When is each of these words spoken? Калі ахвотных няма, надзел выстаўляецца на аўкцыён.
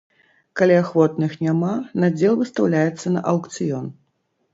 Калі 0.59 0.75
ахвотных 0.83 1.35
няма, 1.47 1.73
надзел 2.03 2.33
выстаўляецца 2.39 3.13
на 3.17 3.21
аўкцыён. 3.35 3.85